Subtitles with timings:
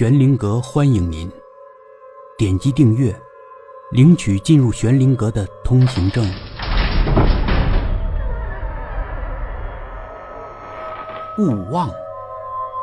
[0.00, 1.30] 玄灵阁欢迎您，
[2.38, 3.14] 点击订阅，
[3.90, 6.24] 领取进入玄灵阁的通行证。
[11.36, 11.90] 勿忘，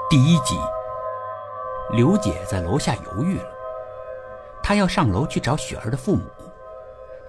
[0.07, 0.55] 第一集。
[1.91, 3.51] 刘姐在楼下犹豫了，
[4.61, 6.21] 她要上楼去找雪儿的父母，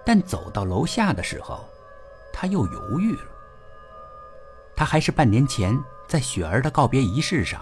[0.05, 1.65] 但走到楼下的时候，
[2.31, 3.23] 她又犹豫了。
[4.77, 7.59] 她还是半年前在雪儿的告别仪式上。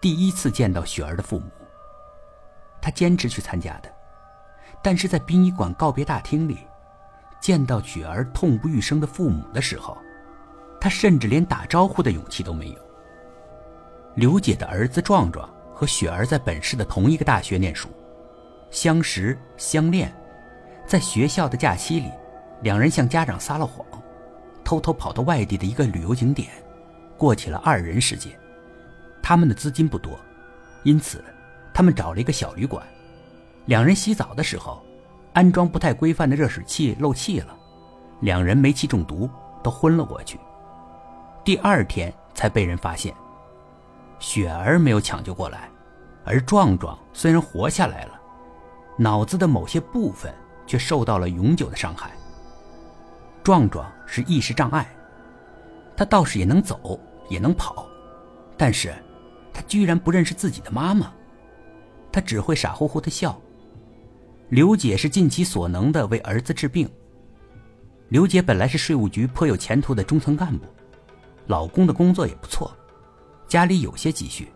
[0.00, 1.46] 第一次见到雪儿的父母，
[2.80, 3.90] 他坚持去参加的，
[4.80, 6.58] 但是在殡仪馆告别大厅里，
[7.40, 9.98] 见到雪儿痛不欲生的父母的时候，
[10.80, 12.76] 他甚至连打招呼的勇气都没有。
[14.14, 17.88] 刘姐的儿子壮壮和雪儿在本市的同一个大学念书，
[18.70, 20.14] 相识相恋，
[20.86, 22.08] 在学校的假期里，
[22.62, 23.84] 两人向家长撒了谎，
[24.62, 26.50] 偷偷跑到外地的一个旅游景点，
[27.16, 28.38] 过起了二人世界。
[29.28, 30.18] 他们的资金不多，
[30.84, 31.22] 因此，
[31.74, 32.82] 他们找了一个小旅馆。
[33.66, 34.82] 两人洗澡的时候，
[35.34, 37.54] 安装不太规范的热水器漏气了，
[38.20, 39.28] 两人煤气中毒，
[39.62, 40.40] 都昏了过去。
[41.44, 43.14] 第二天才被人发现。
[44.18, 45.68] 雪儿没有抢救过来，
[46.24, 48.18] 而壮壮虽然活下来了，
[48.96, 50.34] 脑子的某些部分
[50.66, 52.12] 却受到了永久的伤害。
[53.44, 54.88] 壮壮是意识障碍，
[55.94, 56.98] 他倒是也能走，
[57.28, 57.86] 也能跑，
[58.56, 58.90] 但是。
[59.58, 61.12] 他居然不认识自己的妈妈，
[62.12, 63.36] 他只会傻乎乎的笑。
[64.50, 66.88] 刘姐是尽其所能的为儿子治病。
[68.08, 70.64] 刘姐本来是税务局颇有前途的中层干部，
[71.48, 72.72] 老公的工作也不错，
[73.48, 74.48] 家里有些积蓄，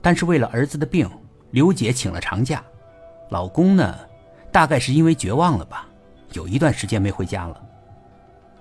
[0.00, 1.06] 但是为了儿子的病，
[1.50, 2.64] 刘姐请了长假。
[3.28, 3.98] 老公呢，
[4.50, 5.86] 大概是因为绝望了吧，
[6.32, 7.62] 有一段时间没回家了。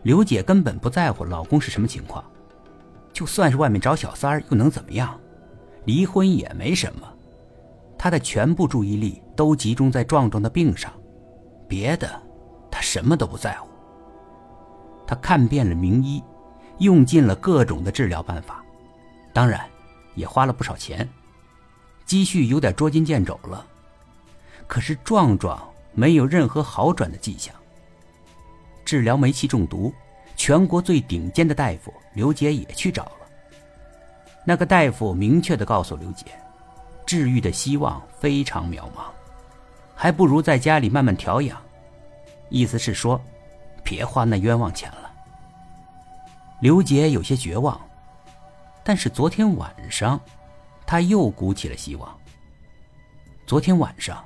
[0.03, 2.21] 刘姐根本不在乎老公是什么情况，
[3.13, 5.17] 就算是外面找小三儿又能怎么样？
[5.85, 7.07] 离婚也没什么，
[7.97, 10.91] 他的全部注意力都集中在壮壮的病上，
[11.67, 12.21] 别的
[12.69, 13.69] 他什么都不在乎。
[15.07, 16.23] 他看遍了名医，
[16.79, 18.63] 用尽了各种的治疗办法，
[19.31, 19.61] 当然
[20.15, 21.07] 也花了不少钱，
[22.05, 23.65] 积蓄有点捉襟见肘了。
[24.67, 25.61] 可是壮壮
[25.93, 27.53] 没有任何好转的迹象。
[28.83, 29.93] 治疗煤气中毒，
[30.35, 33.24] 全国最顶尖的大夫刘杰也去找了。
[34.47, 36.25] 那个大夫明确的告诉刘姐，
[37.05, 39.07] 治愈的希望非常渺茫，
[39.95, 41.59] 还不如在家里慢慢调养。
[42.49, 43.19] 意思是说，
[43.83, 45.11] 别花那冤枉钱了。
[46.61, 47.79] 刘姐有些绝望，
[48.83, 50.19] 但是昨天晚上，
[50.85, 52.15] 她又鼓起了希望。
[53.47, 54.23] 昨天晚上，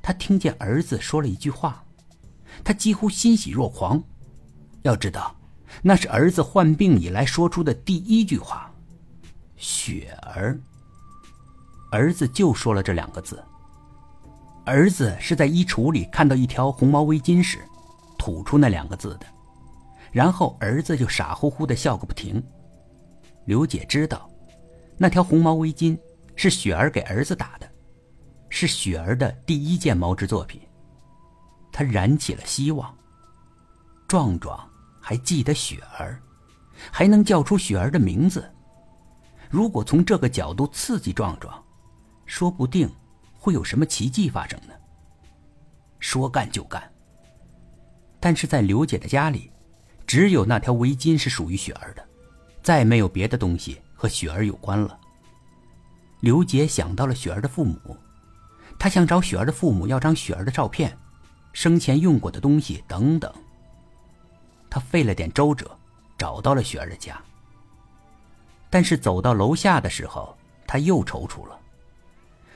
[0.00, 1.84] 她听见儿子说了一句话，
[2.62, 4.00] 她几乎欣喜若狂。
[4.82, 5.34] 要知道，
[5.82, 8.71] 那是儿子患病以来说出的第一句话。
[9.62, 10.58] 雪儿，
[11.92, 13.40] 儿子就说了这两个字。
[14.64, 17.60] 儿子是在衣橱里看到一条红毛围巾时，
[18.18, 19.26] 吐出那两个字的，
[20.10, 22.42] 然后儿子就傻乎乎的笑个不停。
[23.44, 24.28] 刘姐知道，
[24.98, 25.96] 那条红毛围巾
[26.34, 27.70] 是雪儿给儿子打的，
[28.48, 30.60] 是雪儿的第一件毛织作品。
[31.70, 32.92] 她燃起了希望。
[34.08, 34.68] 壮壮
[35.00, 36.20] 还记得雪儿，
[36.90, 38.44] 还能叫出雪儿的名字。
[39.52, 41.62] 如果从这个角度刺激壮壮，
[42.24, 42.90] 说不定
[43.34, 44.72] 会有什么奇迹发生呢。
[46.00, 46.82] 说干就干。
[48.18, 49.52] 但是在刘姐的家里，
[50.06, 52.02] 只有那条围巾是属于雪儿的，
[52.62, 54.98] 再没有别的东西和雪儿有关了。
[56.20, 57.94] 刘姐想到了雪儿的父母，
[58.78, 60.96] 她想找雪儿的父母要张雪儿的照片、
[61.52, 63.30] 生前用过的东西等等。
[64.70, 65.70] 她费了点周折，
[66.16, 67.22] 找到了雪儿的家。
[68.72, 70.34] 但是走到楼下的时候，
[70.66, 71.60] 他又踌躇了。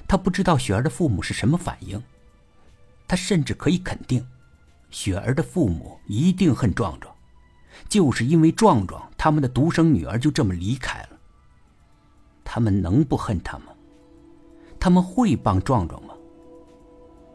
[0.09, 2.03] 他不知道雪儿的父母是什么反应。
[3.07, 4.27] 他甚至可以肯定，
[4.89, 7.15] 雪儿的父母一定恨壮壮，
[7.87, 11.09] 就是因为壮壮他们的独生女儿就这么离开了。
[12.43, 13.67] 他们能不恨他吗？
[14.81, 16.15] 他们会帮壮壮吗？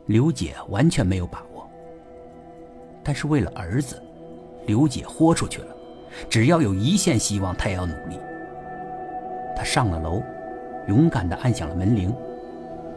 [0.07, 1.69] 刘姐完全没有把握。
[3.03, 4.01] 但是为了儿子，
[4.65, 5.75] 刘姐豁出去了。
[6.27, 8.17] 只要有一线希望，她也要努力。
[9.61, 10.23] 他上了楼，
[10.87, 12.11] 勇敢地按响了门铃，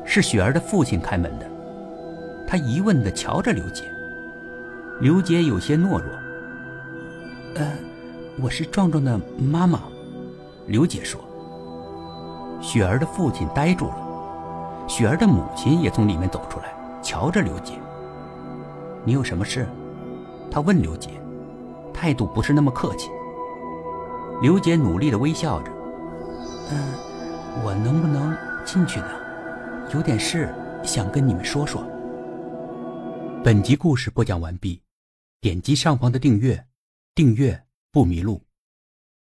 [0.03, 1.45] 是雪儿的父亲开门的。
[2.47, 3.85] 他疑问地瞧着刘姐，
[4.99, 6.11] 刘姐有些懦弱
[7.57, 7.71] ：“呃，
[8.41, 9.79] 我是壮壮的妈妈。”
[10.67, 11.21] 刘姐说。
[12.63, 17.75] 雪儿的父亲呆住了，雪儿的母亲也从里面走出来，瞧着刘姐
[19.05, 19.69] ：“你有什么事？”
[20.51, 21.11] 他问刘姐，
[21.93, 23.11] 态度不是那么客气。
[24.41, 25.74] 刘姐努力地微笑着。
[26.71, 26.79] 嗯，
[27.65, 29.09] 我能不能进去呢？
[29.93, 30.53] 有点事
[30.83, 31.87] 想跟你们说说。
[33.45, 34.81] 本集故事播讲完毕，
[35.41, 36.67] 点击上方的订阅，
[37.15, 38.44] 订阅不迷路。